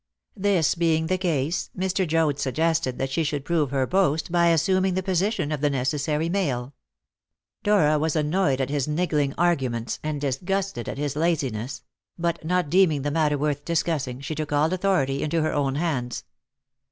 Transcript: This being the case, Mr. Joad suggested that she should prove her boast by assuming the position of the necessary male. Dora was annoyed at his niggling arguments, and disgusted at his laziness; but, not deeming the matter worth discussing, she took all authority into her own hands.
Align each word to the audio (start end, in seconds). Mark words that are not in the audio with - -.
This 0.35 0.73
being 0.73 1.05
the 1.05 1.19
case, 1.19 1.69
Mr. 1.77 2.07
Joad 2.07 2.39
suggested 2.39 2.97
that 2.97 3.11
she 3.11 3.23
should 3.23 3.45
prove 3.45 3.69
her 3.69 3.85
boast 3.85 4.31
by 4.31 4.47
assuming 4.47 4.95
the 4.95 5.03
position 5.03 5.51
of 5.51 5.61
the 5.61 5.69
necessary 5.69 6.27
male. 6.27 6.73
Dora 7.61 7.99
was 7.99 8.15
annoyed 8.15 8.59
at 8.61 8.71
his 8.71 8.87
niggling 8.87 9.35
arguments, 9.37 9.99
and 10.01 10.19
disgusted 10.19 10.89
at 10.89 10.97
his 10.97 11.15
laziness; 11.15 11.83
but, 12.17 12.43
not 12.43 12.67
deeming 12.67 13.03
the 13.03 13.11
matter 13.11 13.37
worth 13.37 13.63
discussing, 13.63 14.21
she 14.21 14.33
took 14.33 14.51
all 14.51 14.73
authority 14.73 15.21
into 15.21 15.43
her 15.43 15.53
own 15.53 15.75
hands. 15.75 16.23